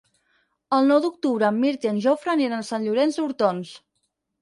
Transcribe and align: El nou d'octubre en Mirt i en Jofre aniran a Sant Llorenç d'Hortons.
El 0.77 0.89
nou 0.91 1.01
d'octubre 1.03 1.47
en 1.51 1.61
Mirt 1.67 1.87
i 1.89 1.91
en 1.91 2.01
Jofre 2.09 2.35
aniran 2.37 2.65
a 2.67 2.71
Sant 2.73 2.89
Llorenç 2.91 3.23
d'Hortons. 3.25 3.81